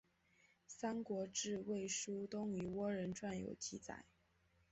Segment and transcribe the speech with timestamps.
[0.65, 3.93] 三国志魏书东夷倭人传有记述。